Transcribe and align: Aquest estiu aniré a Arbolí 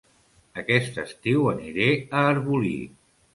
Aquest 0.61 0.97
estiu 1.03 1.45
aniré 1.51 1.91
a 1.99 2.25
Arbolí 2.31 2.73